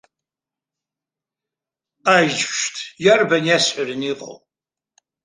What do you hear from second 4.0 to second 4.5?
иҟоу?!